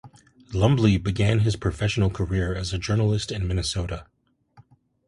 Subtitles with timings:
[0.51, 4.07] Lumbly began his professional career as a journalist in Minnesota.